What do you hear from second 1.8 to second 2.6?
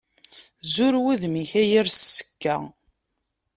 sseka.